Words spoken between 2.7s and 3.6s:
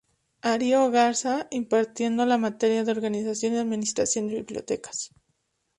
de "Organización y